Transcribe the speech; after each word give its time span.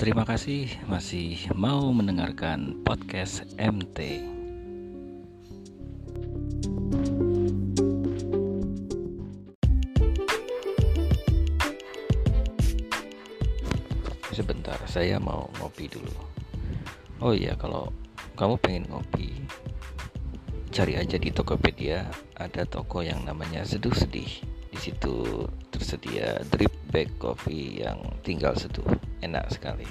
Terima 0.00 0.24
kasih 0.24 0.64
masih 0.88 1.36
mau 1.52 1.92
mendengarkan 1.92 2.80
podcast 2.88 3.44
MT. 3.60 4.24
Sebentar, 14.32 14.80
saya 14.88 15.20
mau 15.20 15.52
ngopi 15.60 15.92
dulu. 15.92 16.16
Oh 17.20 17.36
iya, 17.36 17.52
kalau 17.60 17.92
kamu 18.40 18.56
pengen 18.64 18.88
ngopi, 18.88 19.36
cari 20.72 20.96
aja 20.96 21.20
di 21.20 21.28
Tokopedia 21.28 22.08
ada 22.40 22.64
toko 22.64 23.04
yang 23.04 23.20
namanya 23.28 23.68
Seduh 23.68 23.92
Sedih. 23.92 24.32
Di 24.72 24.80
situ 24.80 25.44
tersedia 25.80 26.44
drip 26.52 26.68
bag 26.92 27.08
coffee 27.16 27.80
yang 27.80 28.04
tinggal 28.20 28.52
seduh. 28.52 28.84
Enak 29.24 29.48
sekali. 29.48 29.88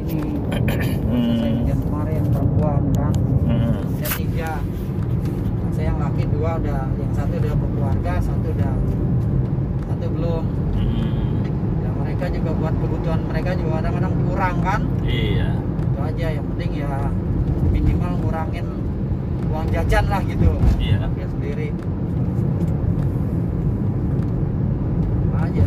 ini 0.00 1.36
saya 1.38 1.52
lihat 1.64 1.78
kemarin 1.84 2.22
perempuan 2.32 2.82
saya 3.98 4.10
tiga 4.16 4.50
saya 5.70 5.84
yang 5.92 5.98
laki 6.00 6.24
dua 6.30 6.50
udah 6.60 6.82
yang 6.98 7.12
satu 7.14 7.34
udah 7.38 7.54
berkeluarga 7.56 8.12
satu 8.22 8.46
udah 8.54 8.74
satu 9.88 10.06
belum 10.10 10.44
Hmm. 10.70 11.44
mereka 12.00 12.26
juga 12.32 12.50
buat 12.56 12.74
kebutuhan 12.78 13.20
mereka 13.28 13.50
juga 13.58 13.70
kadang-kadang 13.82 14.14
kurang 14.24 14.56
kan 14.64 14.80
Iya. 15.04 15.50
Itu 16.00 16.08
aja 16.16 16.26
yang 16.32 16.46
penting 16.56 16.80
ya 16.80 17.12
minimal 17.68 18.12
ngurangin 18.24 18.64
uang 19.52 19.68
jajan 19.68 20.04
lah 20.08 20.24
gitu. 20.24 20.48
Iya. 20.80 21.04
dia 21.12 21.28
sendiri. 21.28 21.68
Aja. 25.36 25.66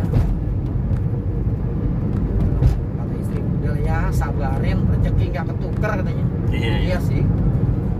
Kata 2.98 3.14
istri 3.14 3.38
udah 3.46 3.76
ya 3.78 3.98
sabarin 4.10 4.78
rezeki 4.90 5.24
nggak 5.30 5.46
ketuker 5.54 5.90
katanya. 6.02 6.26
Iya, 6.50 6.74
iya. 6.82 6.98
Sih. 6.98 7.22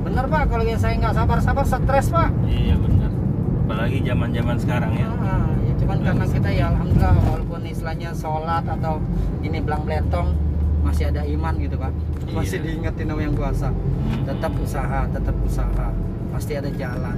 Bener 0.03 0.27
pak 0.27 0.51
kalau 0.51 0.65
saya 0.75 0.95
nggak 0.99 1.15
sabar-sabar 1.15 1.65
stres 1.71 2.11
pak. 2.11 2.35
Iya 2.51 2.75
benar. 2.83 3.11
Apalagi 3.63 3.99
zaman-zaman 4.03 4.57
sekarang 4.59 4.93
ya. 4.99 5.07
Ah, 5.23 5.55
ya 5.63 5.73
cuman 5.79 5.99
karena 6.03 6.27
kita 6.27 6.51
ya 6.51 6.65
alhamdulillah 6.75 7.15
walaupun 7.31 7.63
istilahnya 7.63 8.11
sholat 8.11 8.67
atau 8.67 8.99
ini 9.47 9.63
belang 9.63 9.87
belentong 9.87 10.44
masih 10.85 11.05
ada 11.09 11.23
iman 11.25 11.55
gitu 11.57 11.75
pak. 11.75 11.93
Masih 12.31 12.61
Iya. 12.61 12.65
diingetin 12.69 13.07
sama 13.09 13.21
yang 13.21 13.35
kuasa. 13.35 13.69
Hmm. 13.73 14.23
tetap 14.25 14.53
usaha 14.57 15.01
tetap 15.09 15.37
usaha. 15.41 15.89
Pasti 16.31 16.53
ada 16.55 16.71
jalan. 16.71 17.17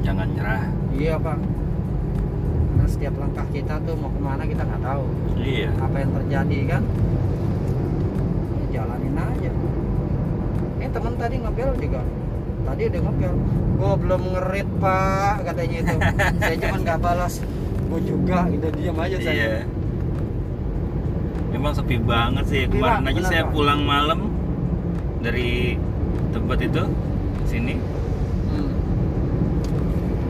Jangan 0.00 0.28
nyerah. 0.30 0.64
iya 0.94 1.18
pak. 1.18 1.36
Karena 1.36 2.86
setiap 2.86 3.14
langkah 3.18 3.46
kita 3.50 3.74
tuh 3.82 3.94
mau 3.98 4.08
ke 4.08 4.20
mana 4.20 4.42
kita 4.44 4.62
nggak 4.62 4.80
tahu. 4.80 5.04
Iya. 5.36 5.68
apa 5.76 5.96
yang 5.98 6.10
terjadi 6.14 6.58
kan? 6.68 6.82
Ya 8.54 8.66
jalanin 8.74 9.16
aja. 9.16 9.50
Eh 10.78 10.88
teman 10.88 11.12
tadi 11.16 11.36
ngepel 11.36 11.70
juga. 11.76 12.00
Tadi 12.62 12.82
udah 12.84 13.00
ngepel. 13.02 13.34
Gua 13.76 13.92
belum 13.94 14.22
ngerit 14.32 14.68
pak 14.78 15.34
katanya 15.44 15.76
itu. 15.82 15.96
Saya 16.40 16.56
cuma 16.58 16.76
nggak 16.78 16.98
balas. 17.00 17.34
Gua 17.86 18.00
juga 18.00 18.38
gitu. 18.48 18.66
Diam 18.72 18.96
aja 18.96 19.16
saya. 19.18 19.34
Iya. 19.34 19.60
Memang 21.66 21.82
sepi 21.82 21.98
banget 21.98 22.44
sih. 22.46 22.62
Sepi, 22.62 22.78
Kemarin 22.78 23.10
aja 23.10 23.22
saya 23.26 23.42
pulang 23.50 23.82
malam 23.82 24.30
dari 25.18 25.74
tempat 26.30 26.62
itu 26.62 26.82
sini. 27.42 27.74
Hmm. 28.46 28.70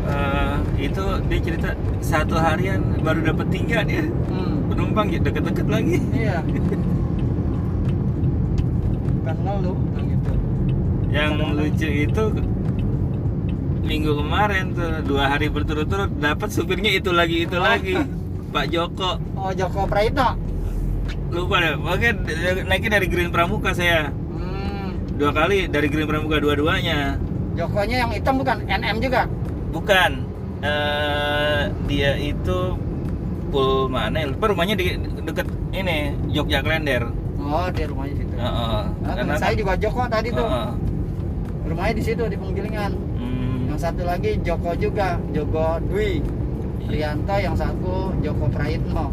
eh, 0.08 0.56
itu 0.80 1.04
dia 1.28 1.38
cerita 1.44 1.68
satu 2.00 2.40
harian 2.40 2.80
baru 3.04 3.20
dapat 3.26 3.52
tiga 3.52 3.84
dia 3.84 4.08
Hmm. 4.32 4.64
penumpang 4.72 5.12
ya 5.12 5.20
deket-deket 5.20 5.68
lagi. 5.68 6.00
iya 6.08 6.40
bukan 9.20 9.36
kan 9.36 9.60
gitu 10.06 10.32
Yang 11.06 11.30
Kadang-kadang- 11.36 11.52
lucu 11.52 11.88
itu 12.00 12.24
minggu 13.84 14.12
kemarin 14.16 14.64
tuh 14.72 14.88
dua 15.04 15.24
hari 15.28 15.52
berturut-turut 15.52 16.16
dapat 16.16 16.48
supirnya 16.48 16.96
itu 16.96 17.12
lagi 17.12 17.44
itu 17.44 17.60
lagi 17.60 18.00
Pak 18.56 18.72
Joko 18.72 19.20
oh 19.36 19.52
Joko 19.52 19.84
Praitno 19.84 20.45
lupa 21.30 21.56
deh. 21.62 21.74
Pokoknya 21.78 22.10
naiknya 22.66 22.90
dari 23.00 23.06
Green 23.10 23.30
Pramuka 23.32 23.70
saya. 23.74 24.10
Hmm. 24.10 24.94
dua 25.16 25.30
kali 25.32 25.66
dari 25.66 25.88
Green 25.90 26.06
Pramuka 26.06 26.38
dua-duanya. 26.38 27.16
Jokonya 27.56 27.96
yang 28.04 28.10
hitam 28.12 28.36
bukan? 28.36 28.56
NM 28.68 28.96
juga? 29.00 29.24
Bukan. 29.72 30.10
Eh 30.60 31.62
dia 31.88 32.12
itu 32.20 32.76
pul 33.48 33.88
mana 33.88 34.24
ya? 34.24 34.26
Lupa 34.28 34.52
rumahnya 34.52 34.76
di 34.76 34.96
deket 35.24 35.48
ini 35.72 36.12
Jogja 36.32 36.60
Klender. 36.60 37.08
Oh 37.40 37.68
di 37.72 37.82
rumahnya 37.86 38.14
situ. 38.18 38.34
Heeh. 38.36 38.80
Nah, 38.84 38.84
Karena 39.06 39.22
teman 39.22 39.38
saya 39.40 39.54
juga 39.56 39.72
Joko 39.78 40.02
tadi 40.08 40.28
tuh. 40.32 40.44
Heeh. 40.44 40.70
rumahnya 41.66 41.94
di 41.98 42.04
situ 42.04 42.22
di 42.30 42.36
Penggilingan. 42.38 42.92
Hmm. 43.18 43.66
yang 43.66 43.78
satu 43.80 44.06
lagi 44.06 44.38
Joko 44.46 44.70
juga 44.78 45.18
Joko 45.34 45.82
Dwi 45.90 46.22
Prianto 46.86 47.34
yang 47.34 47.58
satu 47.58 48.14
Joko 48.22 48.46
Praitno 48.54 49.10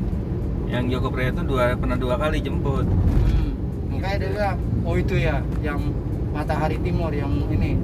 yang 0.74 0.90
Joko 0.90 1.14
Prayitno 1.14 1.46
dua 1.46 1.78
pernah 1.78 1.94
dua 1.94 2.18
kali 2.18 2.42
jemput. 2.42 2.82
Hmm. 2.90 3.52
makanya 3.94 4.18
dia 4.18 4.30
bilang 4.34 4.58
oh 4.84 4.96
itu 4.98 5.16
ya 5.22 5.38
yang 5.62 5.80
Matahari 6.34 6.82
Timur 6.82 7.14
yang 7.14 7.30
ini. 7.46 7.78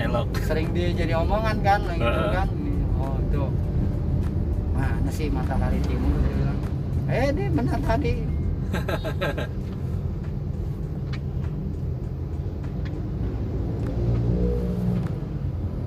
Elok. 0.00 0.32
Sering 0.40 0.72
dia 0.72 0.88
jadi 0.96 1.20
omongan 1.20 1.60
kan 1.60 1.80
gitu 1.84 2.00
Heeh. 2.00 2.32
kan. 2.32 2.48
Oh 2.96 3.20
itu 3.20 3.44
mana 4.72 5.10
sih 5.12 5.28
Matahari 5.28 5.78
Timur 5.84 6.16
dia 6.24 6.32
bilang. 6.32 6.58
Eh 7.12 7.28
dia 7.28 7.48
benar 7.52 7.78
tadi. 7.84 8.12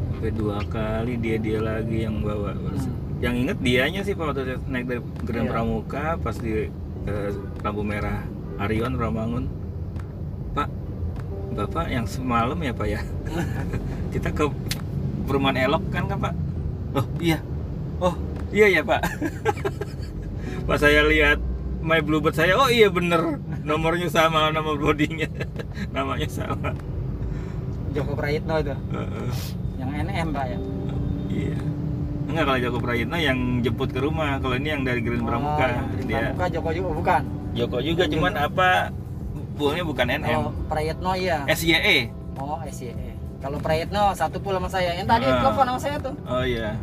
Sampai 0.08 0.32
dua 0.34 0.60
kali 0.68 1.14
dia 1.22 1.38
dia 1.38 1.62
lagi 1.62 2.04
yang 2.06 2.26
bawa 2.26 2.54
Hmm. 2.58 3.07
Yang 3.18 3.34
inget 3.34 3.58
dianya 3.58 4.02
sih 4.06 4.14
pak 4.14 4.30
waktu 4.30 4.62
naik 4.70 4.86
dari 4.86 5.02
Grand 5.26 5.48
Iya. 5.50 5.54
Pramuka 5.54 6.06
pas 6.22 6.38
di 6.38 6.70
eh, 7.10 7.30
lampu 7.66 7.82
merah 7.82 8.22
Arion 8.62 8.94
Ramangun. 8.94 9.50
Pak 10.54 10.70
bapak 11.58 11.90
yang 11.90 12.06
semalam 12.06 12.58
ya 12.62 12.74
pak 12.74 12.88
ya? 12.90 13.02
Kita 14.14 14.30
ke 14.30 14.46
perumahan 15.26 15.58
elok 15.66 15.84
kan 15.90 16.06
kan 16.06 16.18
pak? 16.30 16.34
Oh 16.94 17.06
iya. 17.18 17.42
Oh 17.98 18.14
iya 18.54 18.70
ya 18.70 18.82
pak. 18.86 19.02
Pas 20.68 20.78
saya 20.84 21.02
lihat 21.08 21.40
my 21.82 22.04
bluebird 22.04 22.38
saya 22.38 22.54
oh 22.54 22.70
iya 22.70 22.92
bener. 22.94 23.42
Nomornya 23.66 24.14
sama 24.14 24.54
nomor 24.54 24.78
bodinya. 24.78 25.26
Namanya 25.96 26.30
sama. 26.30 26.72
Joko 27.98 28.14
Praitno 28.14 28.62
itu. 28.62 28.76
Heeh. 28.94 29.30
yang 29.78 29.90
NM 29.94 30.28
pak 30.34 30.46
ya? 30.54 30.60
Iya. 31.34 31.58
Enggak 32.28 32.44
kalau 32.44 32.60
Joko 32.60 32.78
Prayitno 32.80 33.18
yang 33.18 33.40
jemput 33.64 33.90
ke 33.90 34.00
rumah. 34.00 34.36
Kalau 34.38 34.56
ini 34.56 34.70
yang 34.70 34.84
dari 34.84 35.00
Green 35.00 35.24
Pramuka. 35.24 35.64
oh, 35.64 35.70
yang 35.70 35.88
Green 35.90 36.08
Dia 36.08 36.18
Pramuka 36.20 36.46
Joko 36.52 36.70
juga 36.72 36.90
bukan 36.92 37.22
Joko 37.56 37.78
juga 37.80 38.04
cuman 38.06 38.34
apa 38.38 38.70
buangnya 39.58 39.84
bukan 39.84 40.06
NM. 40.14 40.38
oh 40.38 40.52
Prayitno 40.68 41.12
iya 41.16 41.38
SYE. 41.50 42.12
Oh, 42.38 42.60
SYE. 42.68 43.16
Kalau 43.38 43.58
Prayitno 43.58 44.14
satu 44.14 44.38
pula 44.38 44.60
sama 44.60 44.70
saya. 44.70 44.92
Yang 44.94 45.08
tadi 45.08 45.26
Ah. 45.26 45.40
telepon 45.42 45.66
sama 45.66 45.80
saya 45.80 45.98
tuh. 45.98 46.14
Oh 46.26 46.44
iya. 46.44 46.76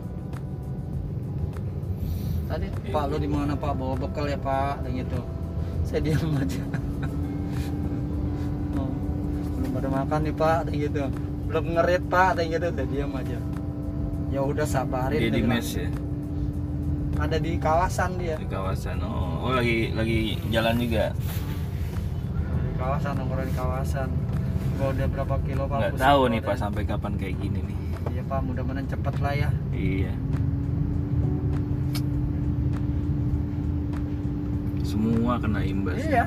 Tadi, 2.45 2.67
Pak, 2.93 3.05
lu 3.09 3.17
di 3.17 3.27
mana 3.27 3.53
Pak? 3.55 3.73
Bawa 3.75 3.95
bekal 3.97 4.29
ya 4.29 4.37
Pak, 4.37 4.85
dan 4.85 4.91
gitu. 4.95 5.19
Saya 5.83 6.01
diam 6.01 6.29
aja. 6.37 6.63
oh, 8.79 8.91
belum 9.59 9.71
pada 9.73 9.89
makan 9.91 10.21
nih 10.23 10.35
Pak, 10.37 10.59
dan 10.69 10.75
gitu. 10.77 11.03
Belum 11.49 11.65
ngerit 11.73 12.03
Pak, 12.07 12.31
dan 12.37 12.45
gitu. 12.47 12.69
Saya 12.71 12.87
diam 12.87 13.11
aja. 13.17 13.39
Ya 14.35 14.43
udah 14.43 14.67
sabarin. 14.67 15.23
Dia 15.23 15.31
di 15.31 15.43
mes 15.47 15.69
ya 15.79 15.87
Ada 17.15 17.39
di 17.39 17.55
kawasan 17.55 18.19
dia. 18.19 18.35
di 18.35 18.51
kawasan. 18.51 18.99
Oh, 19.07 19.47
oh 19.47 19.53
lagi 19.55 19.95
lagi 19.95 20.35
jalan 20.51 20.75
juga. 20.83 21.15
Di 21.15 22.75
kawasan, 22.75 23.13
nongkrong 23.23 23.47
di 23.47 23.55
kawasan. 23.55 24.09
Gua 24.75 24.91
udah 24.91 25.07
berapa 25.07 25.35
kilo 25.47 25.63
Pak? 25.71 25.79
Nggak 25.79 25.95
tahu 26.03 26.21
nih. 26.35 26.41
Pak 26.43 26.57
sampai 26.59 26.83
kapan 26.83 27.15
kayak 27.15 27.39
gini 27.39 27.63
nih. 27.63 27.79
Iya 28.11 28.23
Pak, 28.27 28.41
mudah-mudahan 28.43 28.91
cepet 28.91 29.15
lah 29.23 29.35
ya. 29.39 29.51
Iya. 29.71 30.13
Semua 34.83 35.39
kena 35.39 35.63
imbas. 35.63 36.03
Iya. 36.03 36.27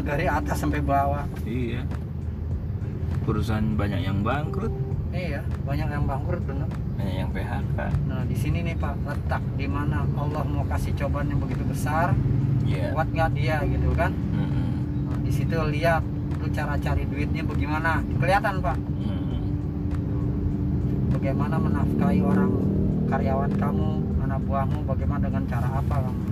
Dari 0.00 0.24
atas 0.24 0.56
sampai 0.56 0.80
bawah. 0.80 1.28
Iya. 1.44 1.84
Perusahaan 3.28 3.76
banyak 3.76 4.00
yang 4.02 4.24
bangkrut, 4.24 4.72
Iya, 5.12 5.44
banyak 5.68 5.88
yang 5.92 6.04
bangkrut 6.08 6.42
bener. 6.48 6.66
Banyak 7.02 7.18
yang 7.18 7.30
PHK. 7.34 7.78
Nah 8.06 8.22
di 8.22 8.36
sini 8.38 8.58
nih 8.62 8.78
Pak 8.78 8.94
letak 9.02 9.42
di 9.58 9.66
mana 9.66 10.06
Allah 10.14 10.42
mau 10.46 10.62
kasih 10.70 10.94
cobaan 10.94 11.26
yang 11.26 11.42
begitu 11.42 11.66
besar, 11.66 12.14
Iya. 12.62 12.94
kuat 12.94 13.10
nggak 13.10 13.30
dia 13.34 13.58
gitu 13.66 13.90
kan? 13.98 14.14
Mm-mm. 14.14 14.70
Nah, 15.10 15.18
di 15.18 15.32
situ 15.34 15.50
lihat 15.50 16.06
lu 16.38 16.46
cara 16.54 16.78
cari 16.78 17.02
duitnya 17.10 17.42
bagaimana, 17.42 18.06
kelihatan 18.22 18.62
Pak. 18.62 18.78
Mm-mm. 19.02 19.42
bagaimana 21.10 21.56
menafkahi 21.58 22.20
orang 22.22 22.50
karyawan 23.06 23.52
kamu 23.58 23.90
anak 24.24 24.40
buahmu 24.46 24.78
bagaimana 24.86 25.28
dengan 25.28 25.44
cara 25.44 25.68
apa 25.76 25.96
kamu 26.00 26.22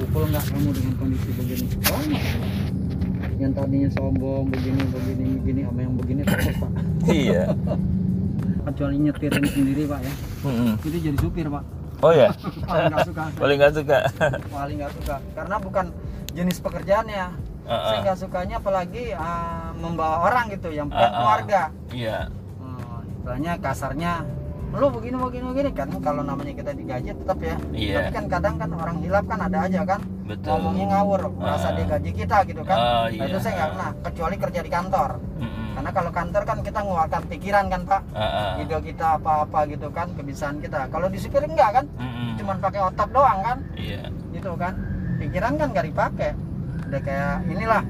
pukul 0.00 0.24
nggak 0.32 0.44
kamu 0.48 0.68
dengan 0.72 0.94
kondisi 0.96 1.28
begini 1.36 1.66
oh 1.92 2.02
yang 3.36 3.52
tadinya 3.52 3.88
sombong 3.92 4.48
begini 4.48 4.80
begini 4.88 5.24
begini 5.38 5.60
sama 5.68 5.80
yang 5.84 5.94
begini 5.96 6.20
terus 6.24 6.56
pak 6.56 6.70
iya 7.12 7.44
kecuali 8.62 8.96
nyetirin 9.00 9.44
sendiri 9.44 9.82
pak 9.84 10.00
ya. 10.02 10.14
Mm-mm. 10.44 10.72
itu 10.80 10.98
jadi 11.00 11.18
supir 11.18 11.46
pak. 11.48 11.64
Oh 12.00 12.12
ya 12.16 12.32
paling 12.68 12.86
nggak 12.88 13.06
suka. 13.06 13.22
Paling 13.36 13.56
nggak 13.60 13.74
suka. 13.76 13.98
Paling 14.56 14.76
nggak 14.80 14.92
suka. 14.96 15.16
Karena 15.36 15.56
bukan 15.60 15.86
jenis 16.32 16.58
pekerjaannya. 16.58 17.24
Ah, 17.70 17.80
saya 17.86 17.98
ah. 18.00 18.02
nggak 18.02 18.18
sukanya 18.18 18.56
apalagi 18.58 19.04
ah, 19.14 19.70
membawa 19.76 20.26
orang 20.26 20.48
gitu 20.50 20.72
yang 20.72 20.88
bukan 20.88 20.96
Ah, 21.00 21.12
ah. 21.12 21.18
keluarga. 21.20 21.62
Iya. 21.92 22.18
Hmm, 22.58 23.04
istilahnya 23.04 23.52
kasarnya 23.60 24.12
lu 24.70 24.86
begini 24.88 25.18
begini 25.18 25.44
begini 25.50 25.70
kan. 25.76 25.88
Kalau 26.00 26.22
namanya 26.24 26.54
kita 26.56 26.72
digaji 26.72 27.10
tetap 27.12 27.38
ya. 27.38 27.56
Iya. 27.70 27.94
tapi 28.00 28.10
kan 28.16 28.24
kadang 28.26 28.54
kan 28.56 28.70
orang 28.72 28.96
hilap 29.04 29.24
kan 29.28 29.38
ada 29.44 29.58
aja 29.68 29.80
kan. 29.84 30.00
Betul. 30.24 30.50
Ngomongnya 30.56 30.86
ngawur 30.96 31.20
merasa 31.36 31.68
Ah. 31.68 31.76
dia 31.76 31.86
gaji 31.90 32.10
kita 32.16 32.36
gitu 32.48 32.62
kan. 32.64 32.76
Oh, 32.78 33.04
nah, 33.06 33.06
itu 33.12 33.36
iya. 33.36 33.42
saya 33.44 33.52
nggak 33.54 33.70
pernah 33.76 33.90
kecuali 34.08 34.36
kerja 34.40 34.60
di 34.64 34.70
kantor. 34.72 35.10
Mm-mm. 35.36 35.59
Karena 35.70 35.90
kalau 35.94 36.10
kantor 36.10 36.42
kan 36.44 36.58
kita 36.60 36.78
ngeluarkan 36.82 37.22
pikiran 37.30 37.64
kan 37.70 37.80
pak. 37.86 38.02
Ah, 38.12 38.22
ah. 38.22 38.62
ide 38.62 38.78
kita 38.82 39.06
apa-apa 39.20 39.58
gitu 39.70 39.88
kan 39.94 40.08
kebiasaan 40.14 40.58
kita. 40.60 40.90
Kalau 40.90 41.06
di 41.06 41.18
supir 41.18 41.42
enggak 41.46 41.70
kan? 41.80 41.84
Mm-mm. 41.96 42.36
cuman 42.40 42.56
pakai 42.58 42.80
otak 42.84 43.08
doang 43.14 43.38
kan? 43.44 43.58
Iya. 43.78 44.10
Gitu 44.34 44.50
kan. 44.58 44.74
Pikiran 45.20 45.52
kan 45.60 45.66
gak 45.76 45.86
dipakai. 45.86 46.30
Udah 46.88 47.00
kayak 47.04 47.34
inilah. 47.46 47.82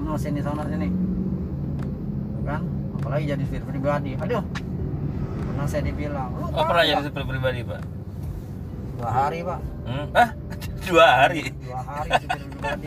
No 0.00 0.16
sini 0.16 0.40
sana 0.40 0.62
sini. 0.64 0.88
Kan? 2.46 2.62
Apalagi 3.00 3.24
jadi 3.36 3.42
supir 3.44 3.62
pribadi. 3.64 4.12
Aduh. 4.20 4.42
Pernah 5.50 5.66
saya 5.66 5.82
dibilang 5.84 6.30
lu 6.40 6.46
oh 6.48 6.64
pernah 6.64 6.84
nggak?" 6.84 6.96
jadi 6.96 7.02
supir 7.10 7.24
pribadi 7.26 7.60
pak? 7.66 7.80
Dua 8.96 9.10
hari 9.10 9.40
pak. 9.44 9.60
Hmm? 9.88 10.06
ah 10.14 10.30
dua 10.90 11.06
hari. 11.16 11.42
Dua 11.56 11.80
hari 11.80 12.10
supir 12.16 12.42
pribadi. 12.44 12.86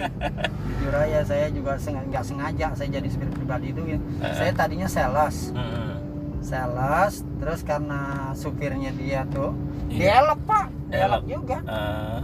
Jujur 0.70 0.94
aja 0.94 1.20
saya 1.24 1.46
juga 1.48 1.72
seng- 1.78 2.06
nggak 2.06 2.24
sengaja 2.24 2.68
saya 2.74 2.90
jadi 2.92 3.08
supir 3.08 3.30
pribadi 3.30 3.68
itu 3.70 3.82
ya. 3.86 3.98
Eh. 4.20 4.34
saya 4.34 4.52
tadinya 4.52 4.86
sales. 4.86 5.50
Mm-mm. 5.52 5.92
sales 6.40 7.14
terus 7.38 7.62
karena 7.62 8.02
supirnya 8.34 8.92
dia 8.92 9.24
tuh 9.26 9.56
Iya. 9.88 10.20
dielok 10.20 10.40
pak. 10.44 10.66
Dielok 10.86 11.08
Elok. 11.16 11.24
juga. 11.26 11.58
Ah, 11.66 12.20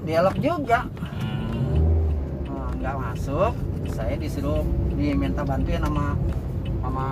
dielok 0.00 0.36
juga. 0.38 0.78
Mm. 1.16 1.80
Nah, 2.46 2.70
nggak 2.74 2.96
masuk. 2.98 3.52
Saya 3.88 4.14
disuruh 4.14 4.60
diminta 4.90 5.40
bantuin 5.40 5.80
sama 5.80 6.14
sama 6.80 7.06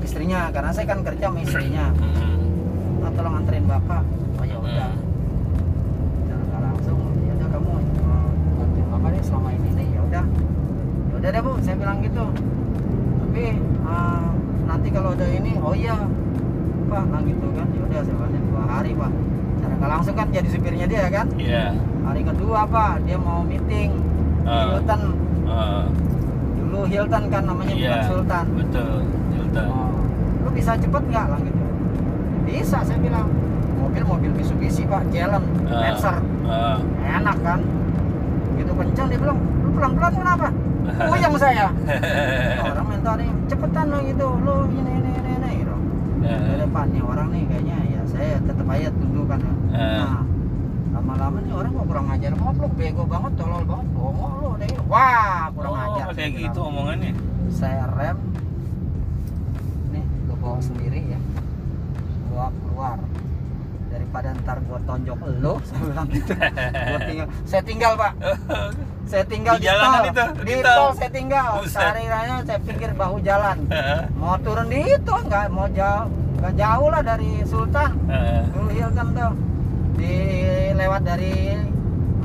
istrinya. 0.00 0.50
Karena 0.50 0.70
saya 0.70 0.86
kan 0.86 1.00
kerja 1.00 1.24
sama 1.26 1.40
istrinya. 1.40 1.86
Nah, 2.98 3.10
tolong 3.12 3.34
anterin 3.36 3.64
bapak. 3.64 4.02
Oh 4.34 4.44
ya 4.44 4.56
udah 4.58 4.88
Mm. 4.88 5.04
Jangan 6.26 6.44
nggak 6.44 6.62
langsung 6.64 6.98
ya 7.22 7.32
udah 7.34 7.48
kamu 7.48 7.70
uh, 7.70 8.28
bantuin 8.52 8.86
bapak 8.88 9.06
deh 9.06 9.14
selama 9.26 9.50
ini 9.50 9.68
nih. 9.74 9.88
Ya 9.90 10.00
udah. 10.00 10.24
Ya 11.10 11.14
udah 11.18 11.28
deh 11.34 11.42
bu. 11.42 11.52
Saya 11.60 11.76
bilang 11.76 11.98
gitu. 12.00 12.24
Tapi 13.20 13.44
uh, 13.82 14.28
nanti 14.64 14.88
kalau 14.88 15.10
ada 15.12 15.26
ini 15.26 15.52
oh 15.58 15.74
iya 15.74 15.98
pak 16.86 17.02
nah 17.10 17.20
gitu 17.20 17.46
kan. 17.52 17.66
Ya 17.74 17.80
udah 17.82 18.00
saya 18.00 18.16
bantuin 18.16 18.44
dua 18.46 18.62
hari 18.64 18.90
pak. 18.94 19.12
Cara 19.58 19.72
nggak 19.74 19.90
langsung 19.90 20.14
kan 20.14 20.26
jadi 20.30 20.48
supirnya 20.48 20.86
dia 20.86 21.04
kan? 21.10 21.26
Iya. 21.34 21.74
Hari 22.06 22.22
kedua 22.22 22.60
pak 22.64 23.02
dia 23.02 23.18
mau 23.18 23.42
meeting 23.42 23.90
di 23.90 24.46
Ah. 24.46 24.78
Hilton. 24.78 25.02
Ah, 25.46 25.82
dulu 26.54 26.86
Hilton 26.86 27.24
kan 27.26 27.42
namanya 27.42 27.74
iya. 27.74 27.82
bukan 27.82 28.02
Sultan. 28.06 28.44
Betul 28.54 28.98
Sultan. 29.34 29.66
Oh, 29.66 29.90
lu 30.46 30.48
bisa 30.54 30.72
cepet 30.74 31.02
nggak 31.02 31.26
lah 31.26 31.40
gitu? 31.42 31.62
Bisa 32.46 32.78
saya 32.80 32.98
bilang. 33.02 33.26
Mobil 33.76 34.02
mobil 34.02 34.30
Mitsubishi 34.34 34.86
pak. 34.86 35.02
Jalan 35.10 35.42
Ah. 35.66 35.80
Lancer. 35.82 36.16
Ah. 36.46 36.78
enak 37.02 37.38
kan 37.42 37.60
gitu 38.56 38.72
kencang 38.72 39.06
dia 39.12 39.18
bilang 39.20 39.38
lu 39.62 39.68
pelan 39.76 39.92
pelan 39.94 40.12
kenapa? 40.16 40.46
Puyeng 41.10 41.34
saya. 41.36 41.66
Orang 42.72 42.86
minta 42.88 43.12
nih 43.18 43.30
cepetan 43.46 43.86
lo 43.92 43.98
gitu 44.02 44.26
lo 44.42 44.56
ini 44.72 44.92
ini 44.96 45.10
ini 45.12 45.30
ini 45.36 45.50
gitu. 45.62 45.76
Di 46.26 46.54
depan 46.58 46.86
nih 46.90 47.02
orang 47.06 47.28
nih 47.30 47.42
kayaknya 47.46 47.78
ya 47.86 48.00
saya 48.10 48.34
tetap 48.42 48.66
aja 48.66 48.88
kan 49.26 49.38
ya. 49.38 49.54
Eh. 49.76 49.98
nah 50.00 50.18
lama-lama 50.96 51.38
nih 51.44 51.52
orang 51.52 51.70
kok 51.76 51.86
kurang 51.86 52.06
ajar 52.08 52.32
lo 52.56 52.68
bego 52.72 53.04
banget 53.04 53.32
tolol 53.36 53.62
banget 53.68 53.86
bohong 53.92 54.34
lo 54.40 54.50
deh 54.56 54.72
wah 54.88 55.52
kurang 55.52 55.74
oh, 55.76 55.84
ajar 55.92 56.06
kayak 56.16 56.32
gitu 56.34 56.60
bilang. 56.64 56.70
omongannya. 56.72 57.12
Saya 57.52 57.84
rem 57.94 58.18
nih 59.94 60.04
lo 60.26 60.34
bawa 60.40 60.58
sendiri 60.58 61.00
ya. 61.14 61.20
Bawa 62.32 62.48
keluar 62.50 62.98
daripada 64.16 64.40
ntar 64.40 64.58
gua 64.64 64.78
tonjok 64.88 65.18
lo 65.44 65.54
saya 65.68 65.80
bilang 65.84 66.08
gitu. 66.08 66.32
Gua 66.32 67.00
tinggal 67.04 67.26
saya 67.44 67.62
tinggal 67.62 67.92
pak. 68.00 68.12
Saya 69.06 69.22
tinggal 69.22 69.54
Di 69.54 69.62
di, 69.62 69.70
tol. 69.70 70.02
itu, 70.02 70.24
di, 70.42 70.42
di 70.50 70.54
tol. 70.66 70.74
tol. 70.74 70.90
saya 70.98 71.10
tinggal. 71.14 71.62
Raya 71.62 72.42
saya 72.42 72.58
pinggir 72.58 72.90
bahu 72.90 73.22
jalan. 73.22 73.56
Mau 74.18 74.34
turun 74.42 74.66
di 74.66 74.82
itu 74.82 75.14
nggak 75.14 75.46
mau 75.54 75.70
jauh. 75.70 76.10
Nggak 76.42 76.54
jauh 76.58 76.88
lah 76.90 77.02
dari 77.06 77.30
Sultan. 77.46 77.90
Dulu 78.50 78.66
Hilton 78.74 79.08
tuh. 79.14 79.32
Di 79.94 80.14
lewat 80.74 81.06
dari 81.06 81.54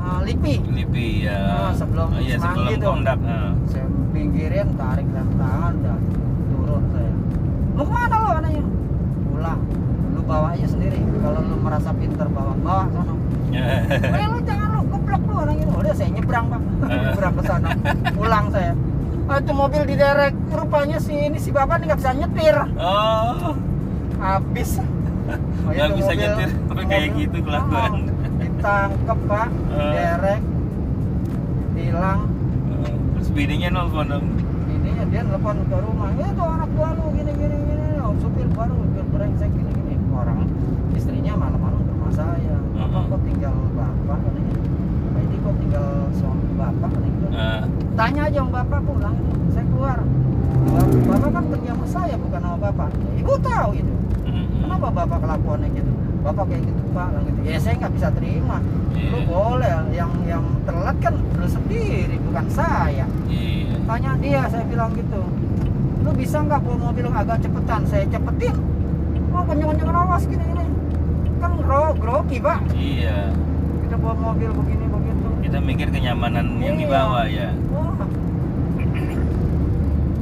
uh, 0.02 0.20
Lipi. 0.26 0.58
Lipi 0.74 1.06
ya. 1.22 1.70
Ah, 1.70 1.70
sebelum 1.70 2.08
oh, 2.10 2.18
iya, 2.18 2.34
Semanggi 2.42 2.74
sebelum 2.74 2.82
tuh. 2.82 2.90
kondak. 2.98 3.18
ah. 3.30 3.50
saya 3.70 3.86
pinggirin 4.10 4.68
tarik 4.74 5.06
rem 5.06 5.28
tangan 5.38 5.74
dan 5.86 6.00
turun 6.50 6.82
saya. 6.90 7.14
Mau 7.78 7.84
ke 7.86 7.92
mana 7.94 8.16
lo 8.18 8.30
anaknya? 8.42 8.64
Pulang 9.30 9.60
lu 10.22 10.30
bawa 10.30 10.54
aja 10.54 10.66
sendiri. 10.70 11.02
Kalau 11.18 11.40
lu 11.42 11.56
merasa 11.58 11.90
pinter 11.98 12.30
bawa 12.30 12.54
bawa 12.62 12.84
sono 12.94 13.14
eh 14.22 14.26
lu 14.30 14.38
jangan 14.46 14.68
lu 14.78 14.80
goblok 14.86 15.22
lu 15.26 15.34
orang 15.34 15.58
itu 15.58 15.74
udah 15.74 15.94
saya 15.98 16.10
nyebrang 16.14 16.46
pak. 16.46 16.62
Nyebrang 17.02 17.34
ke 17.34 17.42
sana. 17.42 17.68
Pulang 18.14 18.46
saya. 18.54 18.72
Ah, 19.26 19.38
itu 19.42 19.52
mobil 19.54 19.82
di 19.82 19.94
derek 19.98 20.34
rupanya 20.54 20.98
si 21.02 21.14
ini 21.14 21.38
si 21.42 21.50
bapak 21.50 21.82
ini 21.82 21.90
nggak 21.90 21.98
bisa 21.98 22.12
nyetir. 22.14 22.56
Oh, 22.78 23.58
habis. 24.22 24.70
Oh, 25.62 25.70
Nggak 25.70 26.02
bisa 26.02 26.12
nyetir, 26.18 26.50
tapi 26.66 26.82
kayak 26.90 27.08
gitu 27.14 27.36
kelakuan. 27.46 28.10
Oh, 28.10 28.42
ditangkep 28.42 29.18
pak. 29.30 29.48
Eh. 29.70 29.92
derek 29.94 30.42
hilang. 31.78 32.20
Eh, 32.82 32.94
terus 33.14 33.28
bininya 33.30 33.68
nelfon 33.70 34.06
dong. 34.10 34.26
ininya 34.66 35.04
dia 35.14 35.22
telepon 35.22 35.62
ke 35.62 35.76
rumah. 35.78 36.10
Itu 36.18 36.42
anak 36.42 36.68
gua 36.74 36.90
lu 36.98 37.14
gini 37.14 37.32
gini 37.38 37.54
gini 37.54 37.84
oh, 38.02 38.12
supir 38.18 38.50
baru 38.50 38.74
supir 38.82 39.04
brengsek 39.14 39.50
gini 39.54 39.70
gini 39.70 39.81
orang 40.22 40.38
istrinya 40.92 41.32
malam-malam 41.34 41.80
ke 41.80 41.90
rumah 41.90 42.12
saya. 42.12 42.56
Apa 42.74 42.98
Mhm. 42.98 43.08
kok 43.08 43.20
tinggal 43.24 43.54
bapak 43.72 44.18
katanya 44.20 44.56
ini 45.18 45.36
kok 45.36 45.54
tinggal 45.58 45.86
suami 46.12 46.46
bapak 46.54 46.88
katanya 46.88 47.10
Eh, 47.32 47.60
tanya 47.94 48.22
aja 48.28 48.38
sama 48.38 48.52
bapak 48.60 48.80
pulang. 48.82 49.16
Saya 49.48 49.64
keluar. 49.66 49.98
Bapak- 50.62 51.32
kan 51.32 51.44
kerja 51.48 51.70
sama 51.72 51.86
saya 51.88 52.14
bukan 52.14 52.40
sama 52.40 52.58
bapak. 52.60 52.88
Ibu 53.16 53.32
tahu 53.40 53.70
itu 53.72 53.94
mm, 54.22 54.44
kenapa 54.62 54.88
bapak 54.92 55.18
kelakuannya 55.18 55.68
gitu? 55.72 55.92
Bapak 56.22 56.44
kayak 56.46 56.62
gitu 56.62 56.82
pak 56.92 57.08
gitu. 57.24 57.40
Ya 57.42 57.58
saya 57.58 57.74
nggak 57.78 57.92
bisa 57.92 58.08
terima. 58.12 58.56
Lu 58.92 59.18
Iya. 59.18 59.26
boleh 59.26 59.74
yang 59.90 60.12
yang 60.22 60.44
telat 60.62 60.96
kan 61.00 61.14
lu 61.18 61.46
sendiri 61.46 62.16
bukan 62.22 62.46
saya. 62.48 63.06
Iya. 63.26 63.76
tanya 63.82 64.14
dia 64.16 64.40
saya 64.46 64.62
bilang 64.62 64.94
gitu. 64.94 65.18
Lu 65.98 66.10
bisa 66.12 66.38
nggak 66.38 66.60
bawa 66.60 66.76
mobil 66.84 67.06
agak 67.08 67.38
cepetan? 67.40 67.82
Saya 67.82 68.04
cepetin 68.06 68.54
oh 69.42 69.44
kenceng 69.44 69.68
kenceng 69.74 69.90
awas 69.92 70.22
gini 70.24 70.44
gini 70.44 70.64
kan 71.36 71.52
gro 71.58 71.90
grogi 71.92 72.38
pak 72.38 72.58
Iya. 72.72 73.34
kita 73.82 73.96
bawa 73.98 74.14
mobil 74.14 74.50
begini 74.54 74.86
begitu 74.86 75.26
Kita 75.42 75.58
mikir 75.58 75.90
kenyamanan 75.90 76.46
yang 76.56 76.78
Iya. 76.78 76.82
dibawa 76.86 77.20
ya. 77.26 77.48
wah 77.68 78.06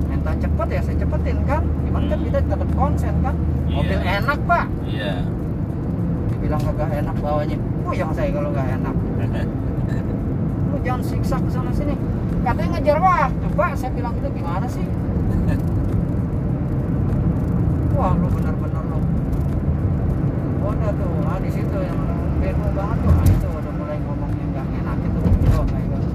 minta 0.09 0.33
cepet 0.35 0.69
ya 0.71 0.81
saya 0.81 0.97
cepetin 0.99 1.39
kan 1.45 1.63
cuman 1.85 2.03
kan 2.07 2.17
Hmm. 2.17 2.27
kita 2.27 2.39
tetap 2.43 2.71
konsen 2.73 3.15
kan 3.21 3.35
mobil 3.69 3.99
Iya. 3.99 4.13
enak 4.19 4.39
pak 4.43 4.65
Iya. 4.87 5.13
dibilang 6.31 6.63
kagak 6.65 6.91
enak 6.97 7.17
bawanya 7.21 7.57
puyeng 7.85 8.11
saya 8.11 8.33
kalau 8.33 8.49
nggak 8.51 8.69
enak 8.75 8.97
lu 10.71 10.77
jangan 10.81 11.03
siksa 11.05 11.37
ke 11.37 11.51
sana 11.51 11.69
sini 11.71 11.93
katanya 12.41 12.69
ngejar 12.73 12.97
waktu 12.97 13.47
pak 13.53 13.71
saya 13.77 13.93
bilang 13.93 14.17
itu 14.17 14.29
gimana 14.33 14.65
sih 14.65 14.87
wah 17.93 18.17
lu 18.17 18.27
bener-bener 18.31 18.70
udah 20.71 20.91
tuh. 20.93 21.13
Ah 21.27 21.39
di 21.39 21.51
situ 21.51 21.77
yang 21.79 21.99
bego 22.39 22.67
banget 22.73 22.97
tuh. 23.01 23.13
Ah, 23.13 23.25
itu 23.27 23.47
udah 23.49 23.73
mulai 23.75 23.97
ngomongnya 24.01 24.45
nggak 24.51 24.67
enak 24.81 24.97
itu 25.03 25.21
oh 25.51 25.65
kayak 25.67 25.87
gitu 25.89 26.09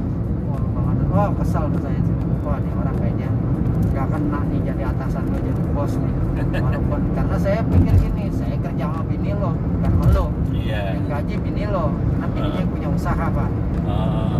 wah 0.48 0.62
banget. 0.74 0.98
Oh 1.12 1.30
kesal 1.40 1.64
tuh 1.70 1.82
saya 1.84 2.00
wah 2.42 2.58
nih 2.60 2.74
orang 2.76 2.96
kayaknya 2.98 3.30
nggak 3.92 4.08
kena 4.12 4.40
nih 4.46 4.60
jadi 4.64 4.84
atasan 4.92 5.24
lo 5.28 5.38
jadi 5.40 5.62
bos 5.72 5.94
nih. 5.96 6.14
Walaupun 6.56 7.02
karena 7.18 7.38
saya 7.38 7.60
pikir 7.64 7.94
gini 8.00 8.24
saya 8.30 8.56
kerja 8.60 8.86
sama 8.86 9.02
bini 9.06 9.32
lo 9.34 9.52
bukan 9.54 9.92
sama 9.92 10.06
lo. 10.12 10.26
Iya. 10.52 10.98
yang 10.98 11.06
gaji 11.08 11.36
bini 11.40 11.64
lo 11.68 11.86
karena 11.94 12.28
bininya 12.28 12.64
Ah. 12.66 12.70
punya 12.70 12.88
usaha 12.90 13.26
pak. 13.30 13.50
Oh. 13.86 14.40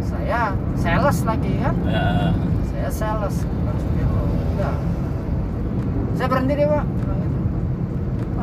saya 0.00 0.54
sales 0.74 1.18
lagi 1.22 1.52
kan? 1.58 1.74
Ya. 1.84 2.30
saya 2.64 2.88
sales 2.88 3.36
bukan 3.42 3.74
supir 3.76 4.06
lo. 4.06 4.22
Udah 4.54 4.74
saya 6.14 6.26
berhenti 6.28 6.54
deh 6.54 6.66
pak. 6.66 6.84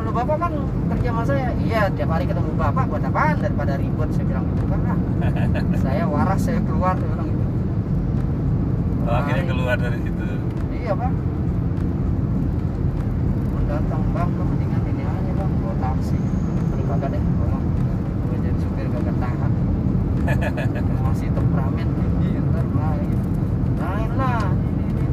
Kalau 0.08 0.24
bapak 0.24 0.36
kan 0.40 0.52
kerja 0.88 1.08
sama 1.12 1.22
saya. 1.28 1.52
Iya 1.60 1.92
tiap 1.92 2.08
hari 2.08 2.24
ketemu 2.24 2.56
bapak 2.56 2.88
buat 2.88 3.04
apaan? 3.04 3.44
Daripada 3.44 3.76
ribut 3.76 4.08
saya 4.16 4.24
bilang 4.24 4.48
gitu 4.56 4.64
kan 4.72 4.80
ah, 4.88 5.00
saya 5.84 6.08
waras 6.08 6.40
saya 6.48 6.64
keluar 6.64 6.96
dia 6.96 7.12
bilang 7.12 7.28
gitu. 7.28 7.44
Oh, 9.04 9.12
akhirnya 9.12 9.44
Hari. 9.44 9.52
keluar 9.52 9.76
dari 9.76 9.98
situ. 10.00 10.24
Iya 10.72 10.92
pak 10.96 11.12
datang 13.68 14.00
bang 14.16 14.30
lu 14.32 14.44
mendingan 14.48 14.82
ini 14.88 15.04
aja 15.04 15.32
bang 15.36 15.52
bawa 15.60 15.74
taksi. 15.76 16.16
Aduh 16.72 16.84
kagak 16.88 17.08
deh 17.12 17.20
tolong 17.20 17.64
gue 17.68 18.36
jadi 18.48 18.58
supir 18.64 18.86
kagak 18.88 19.16
tahan. 19.20 19.52
Masih 21.04 21.28
temperamen 21.36 21.88
iya 22.24 22.40
ntar 22.48 22.64
lain 22.64 23.18
lain 23.76 24.10
lah 24.16 24.56
ini, 24.56 24.84
ini. 24.88 25.06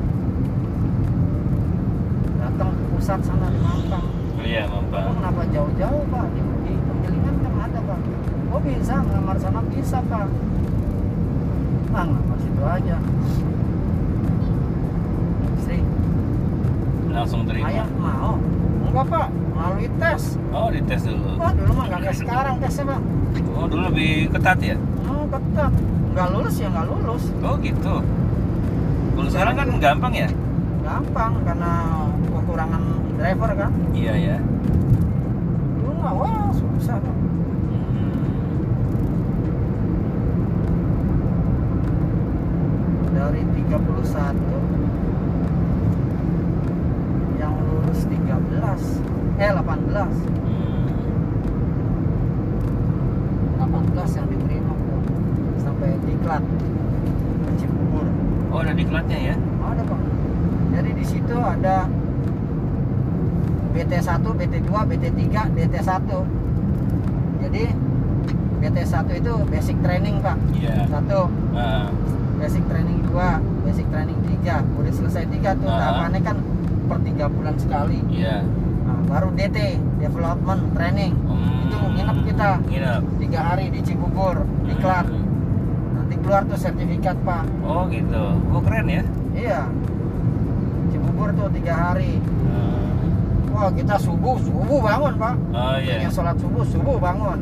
datang 2.39 2.71
ke 2.71 2.83
pusat 2.95 3.19
sana 3.27 3.51
di 3.51 3.59
Mampang 3.59 4.25
iya 4.45 4.63
mampang 4.69 5.17
kenapa 5.17 5.41
jauh-jauh 5.49 6.03
pak? 6.13 6.25
Di, 6.31 6.41
di 6.69 6.73
Penggilingan 6.77 7.35
kan 7.41 7.53
ada 7.65 7.79
pak. 7.81 7.99
Oh 8.53 8.61
bisa 8.61 8.93
ngelamar 9.01 9.37
sana 9.41 9.59
bisa 9.67 9.97
pak. 10.05 10.27
Ah 11.91 12.05
ngelamar 12.05 12.37
situ 12.39 12.63
aja. 12.63 12.97
Istri. 15.57 15.79
Langsung 17.09 17.41
terima. 17.49 17.67
Ayah 17.73 17.89
mau? 17.97 18.37
Enggak 18.85 19.05
pak. 19.09 19.27
Melalui 19.33 19.89
tes. 19.97 20.21
Oh 20.53 20.67
dites 20.69 21.01
dulu. 21.03 21.31
Wah 21.41 21.51
dulu 21.51 21.71
mah 21.73 21.85
nggak 21.89 21.99
kayak 22.05 22.17
sekarang 22.21 22.55
tesnya 22.61 22.85
bang 22.93 23.03
oh 23.55 23.65
dulu 23.67 23.81
lebih 23.91 24.29
ketat 24.31 24.59
ya? 24.61 24.77
Hmm 24.77 25.25
ketat. 25.31 25.73
Nggak 26.15 26.27
lulus 26.31 26.55
ya 26.61 26.67
nggak 26.69 26.87
lulus. 26.87 27.23
Oh 27.41 27.55
gitu. 27.59 27.95
Kalau 29.15 29.29
sekarang 29.31 29.55
kan 29.57 29.67
gampang 29.81 30.13
ya? 30.13 30.29
Gampang 30.85 31.31
karena 31.41 31.71
kekurangan 32.29 32.83
driver 33.15 33.51
kan 33.55 33.72
iya 33.95 34.13
ya 34.13 34.38
dulu 35.79 35.91
mah 35.95 36.13
wah 36.13 36.50
susah 36.51 36.98
Pak. 37.00 37.15
dari 43.15 43.41
31 43.41 43.79
yang 47.39 47.53
lulus 47.57 48.00
13 48.05 49.39
eh 49.39 49.51
18 49.51 50.36
Hmm. 50.45 50.86
18 53.57 54.17
yang 54.19 54.27
diterima 54.29 54.74
tuh. 54.75 55.01
sampai 55.57 55.95
diklat 56.03 56.43
Cibubur 57.55 58.05
oh 58.51 58.60
ada 58.62 58.75
diklatnya 58.75 59.34
ya 59.34 59.36
ada 59.63 59.81
pak 59.81 60.01
jadi 60.75 60.91
di 60.91 61.05
situ 61.07 61.36
ada 61.36 61.88
BT1, 63.85 64.25
BT2, 64.25 64.71
BT3, 64.89 65.21
DT1 65.53 66.09
jadi 67.37 67.63
BT1 68.57 69.05
itu 69.13 69.33
basic 69.45 69.77
training 69.85 70.17
pak. 70.19 70.33
Iya. 70.51 70.89
Satu. 70.89 71.29
Ah, 71.53 71.93
basic 72.41 72.65
training 72.65 73.05
2, 73.05 73.37
basic 73.61 73.85
training 73.93 74.17
3 74.41 74.65
udah 74.73 74.89
selesai 74.91 75.29
tiga 75.29 75.53
tuh 75.53 75.69
Ah. 75.69 75.77
tahapannya 75.77 76.21
kan 76.25 76.37
per 76.89 76.97
tiga 77.05 77.29
bulan 77.29 77.53
sekali. 77.55 78.01
Iya. 78.09 78.41
Nah, 78.85 78.99
baru 79.05 79.29
DT 79.31 79.77
development 80.01 80.73
training. 80.73 81.13
Hmm. 81.21 81.53
itu 81.65 81.77
nginep 81.93 82.17
kita. 82.25 82.49
Nginep. 82.65 83.01
Tiga 83.21 83.39
hari 83.43 83.65
di 83.69 83.79
Cibubur 83.81 84.37
Hmm. 84.41 85.21
nanti 85.93 86.15
keluar 86.17 86.41
tuh 86.45 86.57
sertifikat 86.57 87.17
pak. 87.21 87.45
Oh 87.61 87.85
gitu. 87.87 88.23
Oh 88.49 88.61
keren 88.61 88.89
ya. 88.89 89.03
Iya. 89.33 89.61
Cibubur 90.89 91.29
tuh 91.33 91.49
tiga 91.53 91.73
hari. 91.73 92.17
Wah 93.55 93.71
kita 93.71 93.95
subuh 93.95 94.35
subuh 94.43 94.79
bangun 94.83 95.13
pak. 95.15 95.35
Oh 95.55 95.75
iya. 95.79 96.03
Yang 96.03 96.13
sholat 96.19 96.35
subuh 96.43 96.63
subuh 96.67 96.97
bangun. 97.00 97.39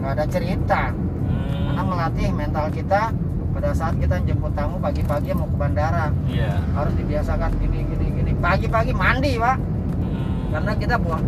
Nggak 0.00 0.12
ada 0.16 0.24
cerita. 0.32 0.82
Hmm. 0.90 1.70
karena 1.70 1.82
melatih 1.86 2.28
mental 2.34 2.66
kita 2.74 3.14
pada 3.54 3.70
saat 3.70 3.94
kita 4.02 4.18
jemput 4.26 4.50
tamu 4.56 4.80
pagi-pagi 4.80 5.36
mau 5.36 5.46
ke 5.46 5.56
bandara. 5.60 6.08
Iya. 6.26 6.58
Harus 6.72 6.96
dibiasakan 6.96 7.50
gini 7.60 7.84
gini 7.84 8.06
gini. 8.16 8.32
Pagi-pagi 8.40 8.92
mandi 8.96 9.36
pak. 9.36 9.56
Hmm. 10.00 10.56
karena 10.56 10.72
kita 10.80 10.96
bawa 10.96 11.20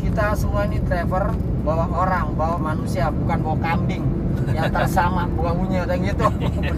kita 0.00 0.24
semua 0.36 0.68
ini 0.68 0.78
driver 0.84 1.32
bawa 1.64 1.84
orang 1.92 2.36
bawa 2.36 2.56
manusia 2.60 3.08
bukan 3.08 3.38
bawa 3.40 3.56
kambing. 3.64 4.04
Yang 4.52 4.70
tersama 4.76 5.24
baunya 5.32 5.88
dan 5.88 5.98
gitu. 6.04 6.28
Bener, 6.28 6.76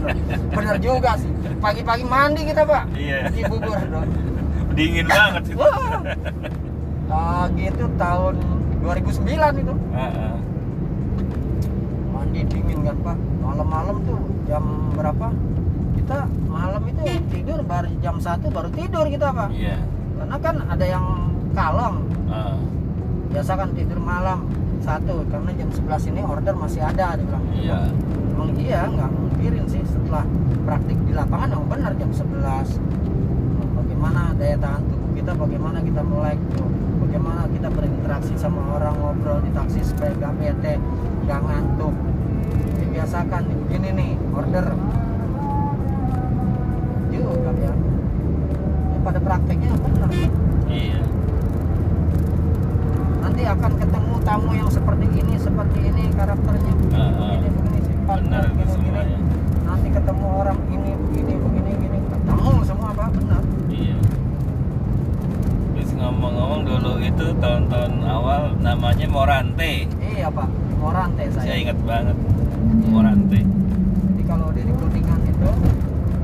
bener 0.55 0.77
juga 0.79 1.19
sih. 1.19 1.31
Pagi-pagi 1.59 2.07
mandi 2.07 2.47
kita 2.47 2.63
pak. 2.63 2.87
Iya. 2.95 3.29
Di 3.35 3.43
bubur 3.51 3.79
dong 3.91 4.32
dingin 4.73 5.07
banget 5.07 5.43
itu. 5.53 5.65
Ah, 7.13 7.45
gitu 7.53 7.85
tahun 8.01 8.35
2009 8.81 9.61
itu. 9.61 9.75
Ah. 9.93 10.37
mandi 12.09 12.41
dingin 12.49 12.81
kan 12.89 12.97
pak? 13.05 13.19
Malam-malam 13.45 13.97
tuh 14.09 14.21
jam 14.49 14.65
berapa? 14.97 15.29
Kita 15.93 16.25
malam 16.49 16.83
itu 16.89 17.01
tidur 17.29 17.61
baru 17.69 17.93
jam 18.01 18.17
satu 18.17 18.49
baru 18.49 18.73
tidur 18.73 19.05
kita 19.13 19.29
pak. 19.29 19.53
Iya. 19.53 19.77
Karena 20.17 20.37
kan 20.41 20.57
ada 20.73 20.85
yang 20.89 21.05
kalong. 21.53 21.97
Ah, 22.33 22.57
biasa 23.29 23.53
kan 23.61 23.69
tidur 23.77 24.01
malam 24.01 24.49
satu. 24.81 25.21
Karena 25.29 25.51
jam 25.53 25.69
11 25.69 26.11
ini 26.17 26.21
order 26.25 26.55
masih 26.57 26.81
ada 26.81 27.13
dia 27.13 27.25
bilang. 27.29 27.45
Iya. 27.53 27.79
Emang 28.33 28.51
iya 28.57 28.81
nggak 28.89 29.11
mungkirin 29.13 29.65
sih 29.69 29.85
setelah 29.85 30.25
praktik 30.65 30.97
di 31.05 31.13
lapangan 31.13 31.53
yang 31.53 31.65
benar 31.69 31.93
jam 32.01 32.09
11 32.09 32.33
Nah, 32.41 33.12
bagaimana 34.03 34.35
daya 34.35 34.59
tahan 34.59 34.83
tubuh 34.91 35.11
kita 35.15 35.33
bagaimana 35.39 35.79
kita 35.79 36.03
melek 36.03 36.39
tuh 36.59 36.67
bagaimana 37.07 37.47
kita 37.55 37.69
berinteraksi 37.71 38.35
sama 38.35 38.59
orang 38.75 38.99
ngobrol 38.99 39.39
di 39.47 39.51
taksi 39.55 39.79
supaya 39.87 40.11
gak 40.19 40.35
bete 40.43 40.75
gak 41.31 41.39
ngantuk. 41.47 41.95
Dibiasakan 42.83 43.47
begini 43.47 43.89
nih 43.95 44.11
order. 44.35 44.67
Juga 47.15 47.51
ya. 47.63 47.71
Ya, 48.91 48.99
pada 49.07 49.21
prakteknya 49.23 49.71
benar 49.71 50.11
iya. 50.67 50.99
Nanti 53.23 53.43
akan 53.47 53.73
ketemu 53.79 54.15
tamu 54.27 54.51
yang 54.51 54.67
seperti 54.67 55.07
ini 55.15 55.35
seperti 55.39 55.79
ini 55.79 56.11
karakternya. 56.19 56.75
Begini 56.75 56.99
ah. 56.99 57.39
begini 57.39 57.49
begini 57.55 57.79
itu 57.87 57.93
begini, 58.03 58.99
begini. 58.99 59.15
nanti 59.63 59.89
ketemu 59.95 60.27
orang 60.27 60.59
ini 60.75 60.91
begini 61.07 61.35
begini 61.39 61.71
begini 61.79 61.99
ketemu 62.11 62.51
semua 62.67 62.91
pak 62.93 63.09
benar 63.15 63.43
iya 63.73 63.97
terus 65.73 65.91
ngomong-ngomong 65.97 66.63
dulu 66.69 66.93
itu 67.13 67.27
tahun-tahun 67.37 67.93
awal 68.09 68.43
namanya 68.59 69.07
Morante. 69.07 69.85
Iya 70.01 70.33
pak. 70.33 70.49
Morante 70.81 71.25
saya. 71.29 71.45
Saya 71.45 71.57
ingat 71.61 71.79
banget. 71.85 72.17
Morante. 72.89 73.41
Jadi 73.45 74.23
kalau 74.25 74.49
di 74.51 74.63
Kuningan 74.65 75.21
itu 75.29 75.51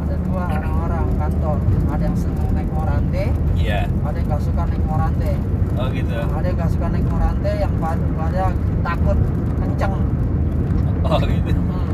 ada 0.00 0.16
dua 0.24 0.42
orang-orang 0.48 1.06
kantor. 1.20 1.56
Ada 1.92 2.02
yang 2.04 2.16
senang 2.16 2.50
naik 2.52 2.70
Morante 2.72 3.24
iya. 3.58 3.80
ada 4.00 4.16
yang 4.16 4.28
nggak 4.28 4.42
suka 4.42 4.62
naik 4.64 4.84
Morante. 4.88 5.32
Oh 5.76 5.86
gitu. 5.92 6.16
Ada 6.16 6.46
yang 6.48 6.56
nggak 6.56 6.70
suka 6.72 6.86
naik 6.88 7.06
Morante 7.06 7.52
yang 7.54 7.74
pa- 7.76 8.06
pada 8.16 8.44
takut 8.80 9.18
kenceng. 9.60 9.94
Oh 11.04 11.20
gitu. 11.20 11.52
Hmm, 11.52 11.92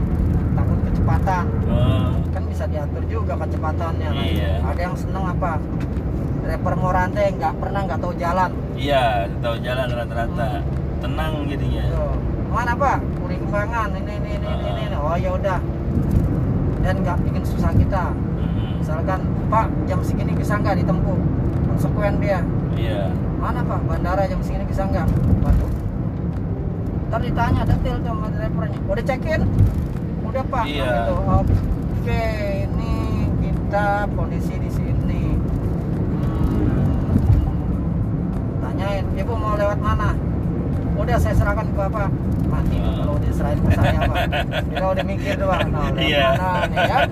takut 0.54 0.78
kecepatan. 0.86 1.44
Oh. 1.66 2.08
Kan 2.30 2.42
bisa 2.46 2.64
diatur 2.64 3.02
juga 3.10 3.32
kecepatannya. 3.36 4.08
Nah, 4.08 4.24
Iya. 4.24 4.50
ada 4.62 4.80
yang 4.80 4.96
seneng 4.96 5.24
apa 5.26 5.58
driver 6.44 6.74
Morante 6.76 7.24
nggak 7.34 7.54
pernah 7.56 7.80
nggak 7.88 7.98
tahu 8.04 8.12
jalan. 8.20 8.50
Iya 8.76 9.26
tahu 9.40 9.56
jalan 9.64 9.88
rata-rata. 9.88 10.60
Tenang 11.00 11.32
jadinya. 11.48 11.84
Mana 12.52 12.72
pak 12.76 13.02
Puri 13.18 13.36
Kembangan 13.40 13.90
ini 13.98 14.12
ini 14.14 14.30
ini 14.38 14.46
ini, 14.46 14.68
ini, 14.68 14.82
ini. 14.92 14.96
oh 15.00 15.16
ya 15.16 15.30
udah. 15.34 15.58
Dan 16.84 16.94
nggak 17.00 17.16
bikin 17.24 17.42
susah 17.48 17.72
kita. 17.72 18.12
Mm, 18.12 18.84
misalkan 18.84 19.20
pak 19.48 19.66
jam 19.88 20.00
segini 20.04 20.36
bisa 20.36 20.60
nggak 20.60 20.76
ditempuh? 20.84 21.18
Konsekuen 21.72 22.20
dia. 22.20 22.44
Iya. 22.76 23.08
Mana 23.40 23.64
pak? 23.64 23.80
Bandara 23.88 24.28
jam 24.28 24.38
segini 24.44 24.68
bisa 24.68 24.84
nggak? 24.84 25.08
Waduh. 25.42 25.72
Ntar 27.08 27.20
ditanya 27.24 27.62
detail 27.64 27.96
tuh 28.04 28.10
sama 28.12 28.26
drivernya 28.28 28.78
udah 28.84 29.04
check 29.04 29.24
in 29.24 29.42
udah 30.28 30.44
pak. 30.44 30.64
Iya. 30.68 30.92
gitu. 30.92 31.14
Oke 32.04 32.24
ini 32.68 32.92
kita 33.40 34.06
kondisi 34.12 34.54
di 34.60 34.68
sini 34.68 34.83
Hmm. 38.84 39.00
tanyain 39.00 39.06
ibu 39.16 39.32
mau 39.32 39.56
lewat 39.56 39.78
mana 39.80 40.12
udah 40.94 41.16
saya 41.16 41.34
serahkan 41.34 41.66
ke 41.66 41.74
bapak 41.74 42.08
mati 42.46 42.76
Ah. 42.76 42.92
kalau 43.00 43.12
udah 43.16 43.32
serahin 43.32 43.58
ke 43.58 43.70
saya 43.72 43.98
pak 44.04 44.16
kita 44.68 44.84
udah 44.86 45.04
mikir 45.04 45.32
doang 45.34 45.68
nah, 45.68 45.88
lewat 45.88 46.04
Iya. 46.04 46.26
mana 46.36 46.60
nih 46.68 46.84
kan 46.84 47.08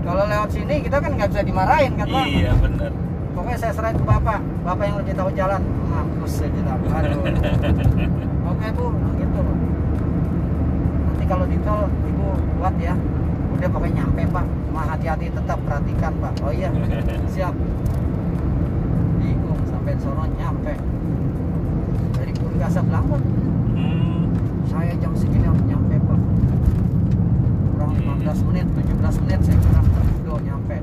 kalau 0.00 0.22
lewat 0.24 0.50
sini 0.50 0.74
kita 0.80 0.96
kan 0.96 1.10
nggak 1.12 1.28
bisa 1.28 1.42
dimarahin 1.42 1.92
kan 1.94 2.06
pak 2.06 2.26
iya 2.26 2.52
bener 2.54 2.92
Pokoknya 3.36 3.58
saya 3.60 3.72
serahin 3.76 4.00
ke 4.00 4.06
bapak, 4.08 4.40
bapak 4.64 4.84
yang 4.88 4.96
lebih 4.96 5.12
tahu 5.12 5.28
jalan. 5.36 5.60
Mampus 5.92 6.40
saya 6.40 6.48
bilang, 6.48 6.80
aduh. 6.88 7.20
Oke 8.48 8.66
bu, 8.72 8.86
gitu. 9.12 9.40
Nanti 11.04 11.24
kalau 11.28 11.44
di 11.44 11.60
tol, 11.60 11.84
ibu 11.84 12.26
kuat 12.56 12.74
ya. 12.80 12.96
Udah 13.52 13.68
pokoknya 13.68 13.94
nyampe 14.00 14.24
pak, 14.32 14.40
cuma 14.40 14.82
hati-hati 14.88 15.28
tetap 15.28 15.58
perhatikan 15.68 16.16
pak. 16.16 16.32
Oh 16.40 16.48
iya, 16.48 16.72
siap. 17.36 17.52
Bingung 19.20 19.60
sampai 19.68 19.92
sono 20.00 20.24
nyampe 20.32 20.72
Puri 22.56 22.72
Kasablanca 22.72 23.20
hmm. 23.20 24.32
saya 24.64 24.96
jam 24.96 25.12
segini 25.12 25.44
nyampe 25.44 26.00
pak. 26.00 26.20
Kurang 27.76 27.92
15 28.00 28.48
menit 28.48 28.64
17 28.72 28.96
menit 29.28 29.40
saya 29.44 29.60
kurang 29.60 29.84
udah 30.24 30.40
nyampe. 30.40 30.80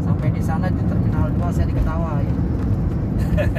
Sampai 0.00 0.32
di 0.32 0.40
sana 0.40 0.72
di 0.72 0.80
terminal 0.80 1.28
2 1.36 1.44
saya 1.52 1.68
diketawain 1.68 2.36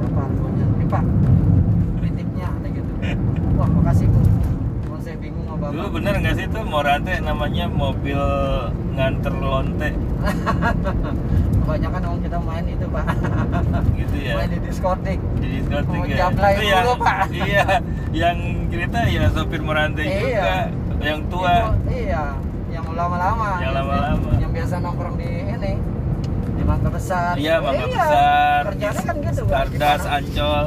berapa 0.00 0.20
harganya 0.24 0.64
ini 0.64 0.86
pak 0.88 1.04
titipnya 2.00 2.48
ada 2.56 2.68
gitu 2.72 2.92
wah 3.60 3.68
makasih 3.68 4.08
bu 4.08 4.24
Cuma 4.80 4.96
saya 5.04 5.20
bingung 5.20 5.44
sama 5.44 5.63
dulu 5.74 5.98
bener 5.98 6.14
nggak 6.22 6.34
sih 6.38 6.46
itu 6.46 6.60
Morante 6.62 7.18
namanya 7.18 7.66
mobil 7.66 8.22
nganter 8.94 9.34
lonte? 9.34 9.90
Kebanyakan 11.64 12.00
orang 12.06 12.20
kita 12.22 12.38
main 12.38 12.64
itu 12.70 12.86
pak. 12.86 13.06
Gitu 13.98 14.16
ya? 14.22 14.34
Main 14.38 14.48
di 14.54 14.58
diskotik 14.62 15.18
di 15.42 15.48
diskotik 15.58 16.00
ya? 16.06 16.30
itu 16.30 16.62
yang 16.62 16.82
dulu, 16.86 16.94
Pak. 17.02 17.18
iya 17.34 17.64
yang 18.14 18.36
cerita 18.70 18.98
ya 19.10 19.26
sopir 19.34 19.60
Morante 19.66 20.06
Iya. 20.06 20.14
juga 20.14 20.54
yang 21.02 21.20
tua. 21.26 21.50
Itu, 21.50 21.70
iya 21.90 22.22
yang 22.70 22.86
lama-lama. 22.94 23.50
Yang 23.58 23.72
lama-lama. 23.74 24.30
yang 24.38 24.50
biasa 24.54 24.74
nongkrong 24.78 25.16
di 25.18 25.30
ini 25.58 25.72
di 26.54 26.62
Mangga 26.62 26.90
Besar. 26.94 27.34
Iya 27.34 27.54
mangga 27.58 27.86
besar. 27.90 28.60
kerjanya 28.70 29.02
kan 29.02 29.16
gitu 29.18 29.42
Stardust? 29.50 30.06
Ancol. 30.06 30.64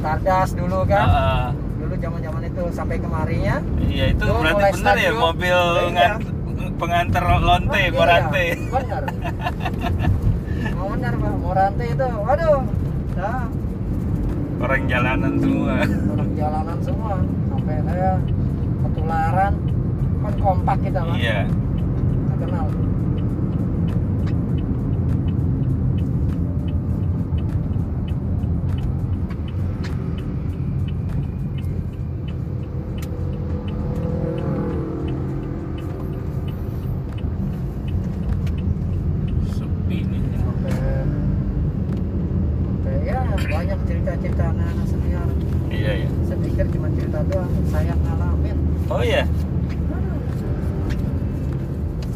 Stardust 0.00 0.52
dulu 0.56 0.78
kan. 0.88 1.04
Ah, 1.04 1.20
ah. 1.20 1.46
dulu 1.76 1.94
zaman 2.00 2.20
zaman 2.24 2.42
itu 2.48 2.59
sampai 2.70 2.96
kemarinya 2.98 3.56
iya 3.82 4.04
itu 4.10 4.22
Dulu 4.22 4.40
berarti 4.40 4.72
bener 4.74 4.96
ya 4.96 5.12
mobil 5.12 5.58
Iya. 5.58 5.90
ngan 5.92 6.12
pengantar 6.76 7.24
lonte 7.38 7.80
Iya, 7.80 7.92
Morante. 7.92 8.44
benar 8.70 9.02
mau 10.76 10.86
benar 10.90 11.12
pak. 11.14 11.34
Morante 11.40 11.84
itu 11.86 12.06
waduh. 12.20 12.60
Dah. 13.16 13.44
Orang 14.60 14.82
jalanan 14.86 15.32
semua. 15.36 15.74
Orang 16.12 16.30
jalanan 16.36 16.78
semua. 16.80 17.14
Sampai 17.48 17.76
saya 17.84 18.10
ketularan. 18.80 19.52
Kan 20.20 20.34
kompak 20.36 20.76
kita 20.84 21.00
pak. 21.00 21.16
Iya. 21.16 21.38
Kenal 22.40 22.66
sepi 39.50 39.98
nih 40.06 40.22
sampai 40.36 40.74
sampai 42.62 42.94
ya 43.06 43.20
banyak 43.50 43.80
cerita-cerita 44.00 44.44
anak-anak 44.56 44.86
senior. 44.88 45.28
Iya 45.68 45.92
ya 45.92 46.08
saya 46.24 46.38
pikir 46.40 46.66
cuma 46.72 46.88
cerita 46.96 47.20
doang 47.28 47.52
saya 47.68 47.92
ngalamin. 48.00 48.56
Oh 48.88 49.02
iya? 49.04 49.28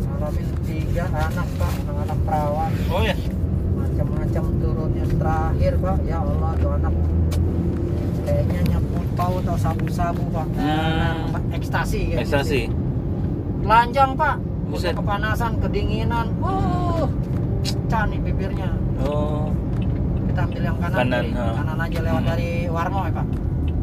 Ngalamin 0.09 0.49
tiga 0.65 1.05
anak 1.13 1.49
pak. 1.61 1.73
Anak-anak 1.85 2.19
perawan. 2.25 2.73
Oh 2.89 3.03
ya 3.05 3.17
macam-macam 3.77 4.45
turunnya. 4.65 5.05
Terakhir 5.13 5.73
pak 5.77 5.99
ya 6.09 6.17
Allah 6.25 6.51
tuh 6.57 6.71
anak. 6.73 6.95
Kayaknya 8.25 8.61
nyebut 8.73 9.07
tahu 9.13 9.35
atau 9.45 9.57
sabu-sabu 9.61 10.25
pak. 10.33 10.49
Hmm. 10.57 11.37
Pak, 11.37 11.43
ekstasi 11.53 12.01
kayak 12.17 12.25
ekstasi. 12.25 12.61
Gitu. 12.73 12.81
telanjang 13.61 14.17
pak. 14.17 14.41
Buset. 14.73 14.97
kepanasan 14.97 15.61
kedinginan. 15.61 16.33
Uh 16.41 17.05
canik 17.93 18.25
bibirnya. 18.25 18.73
Oh 19.05 19.44
kita 20.35 20.43
ambil 20.45 20.63
yang 20.65 20.77
kanan 20.77 20.97
Kanan, 20.99 21.25
kiri. 21.25 21.39
ha. 21.39 21.47
kanan 21.55 21.79
aja 21.79 21.99
lewat 22.03 22.19
Hmm. 22.19 22.29
dari 22.29 22.51
Warmo 22.67 23.01
ya 23.01 23.13
pak 23.13 23.27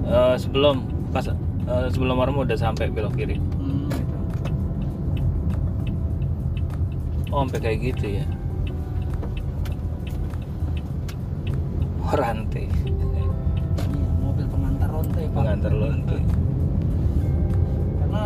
Eh, 0.04 0.36
sebelum 0.36 0.76
pas 1.10 1.24
eh, 1.24 1.88
sebelum 1.88 2.16
Warmo 2.18 2.44
udah 2.44 2.58
sampai 2.58 2.92
belok 2.92 3.16
kiri 3.16 3.40
hmm, 3.40 3.88
gitu. 3.88 4.16
oh 7.30 7.40
sampai 7.42 7.60
kayak 7.62 7.78
gitu 7.86 8.06
ya 8.14 8.26
Morante 12.02 12.68
Iya, 12.68 14.08
mobil 14.20 14.46
pengantar 14.46 14.90
lonte 14.92 15.22
pak 15.22 15.32
pengantar 15.34 15.72
lonte 15.72 16.18
karena 17.98 18.24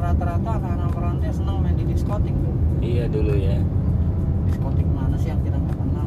rata-rata 0.00 0.50
anak-anak 0.54 0.90
merantai 0.92 1.30
senang 1.32 1.58
main 1.58 1.74
di 1.74 1.84
diskotik 1.84 2.30
tuh 2.36 2.54
iya 2.80 3.04
dulu 3.04 3.34
ya 3.34 3.58
diskotik 4.46 4.86
mana 4.88 5.18
sih 5.18 5.28
yang 5.28 5.42
kita 5.42 5.58
nggak 5.58 5.74
kenal 5.76 6.06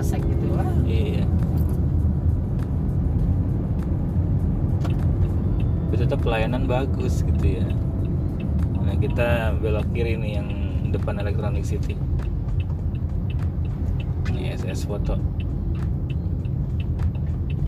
Esek-esek 0.00 0.24
gitu. 0.32 0.46
Lah 0.56 0.72
iya. 0.88 1.28
Tapi 5.84 5.94
tetap 6.00 6.24
pelayanan 6.24 6.64
bagus 6.64 7.20
gitu 7.20 7.60
ya. 7.60 7.68
Nah 8.80 8.96
kita 8.96 9.52
belok 9.60 9.84
kiri 9.92 10.16
nih 10.16 10.40
yang 10.40 10.48
depan 10.88 11.20
Electronic 11.20 11.68
City. 11.68 12.00
Ini 14.32 14.56
SS 14.56 14.88
foto. 14.88 15.20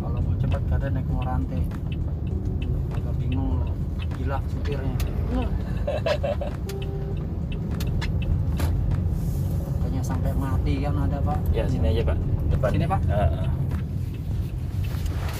Kalau 0.00 0.18
mau 0.24 0.32
cepat 0.40 0.62
kadang 0.72 0.96
naik 0.96 1.08
morante 1.12 1.60
agak 2.96 3.14
bingung 3.20 3.60
gila 4.16 4.40
supirnya 4.48 4.96
Pokoknya 10.02 10.18
sampai 10.18 10.34
mati 10.34 10.74
kan 10.82 10.98
ada 10.98 11.18
pak. 11.22 11.38
Ya 11.54 11.62
sini 11.70 11.86
aja 11.94 12.02
pak. 12.02 12.18
Depan. 12.50 12.68
Sini, 12.74 12.86
Pak? 12.90 13.00
Ah, 13.06 13.22
ah. 13.22 13.48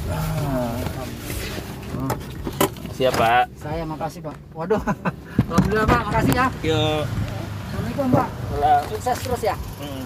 Ah, 0.07 0.75
Oh, 1.99 2.15
siap 2.95 3.11
pak. 3.19 3.51
Saya 3.59 3.83
makasih 3.83 4.23
pak. 4.23 4.39
Waduh. 4.55 4.79
Alhamdulillah 5.51 5.87
pak. 5.91 6.03
Makasih 6.07 6.35
ya. 6.39 6.47
Yuk 6.63 7.03
assalamualaikum 7.11 8.07
pak. 8.15 8.29
Sukses 8.87 9.19
terus 9.19 9.43
ya. 9.43 9.57
Hmm. 9.83 10.03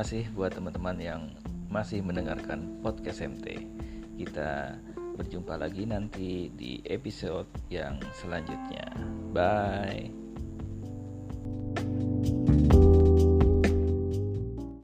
Kasih 0.00 0.24
buat 0.32 0.56
teman-teman 0.56 0.96
yang 0.96 1.28
masih 1.68 2.00
mendengarkan 2.00 2.80
podcast 2.80 3.20
MT. 3.20 3.68
Kita 4.16 4.72
berjumpa 5.20 5.60
lagi 5.60 5.84
nanti 5.84 6.48
di 6.56 6.80
episode 6.88 7.44
yang 7.68 8.00
selanjutnya. 8.16 8.88
Bye. 9.36 10.29